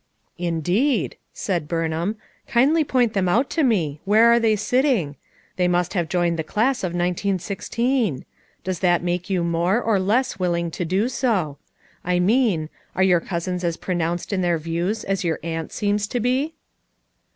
[0.39, 2.15] "Indeed!" said Burnham.
[2.47, 5.15] "Kindly point them out to me; where are they sitting?
[5.57, 8.25] They must have joined the class of 1916.
[8.63, 11.59] Does that make you more, or less willing to do so?
[12.03, 16.19] I mean,— are your cousins as pronounced in their views as your aunt seems to
[16.19, 16.55] be?"